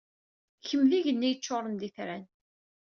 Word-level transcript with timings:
Kemm 0.67 0.83
d 0.89 0.91
igenni 0.97 1.29
yeččuṛen 1.29 1.75
d 1.75 1.81
itran. 1.87 2.23